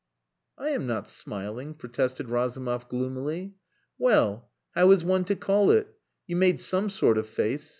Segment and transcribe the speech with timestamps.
[0.57, 3.53] "I am not smiling," protested Razumov gloomily.
[3.99, 4.49] "Well!
[4.71, 5.93] How is one to call it?
[6.25, 7.69] You made some sort of face.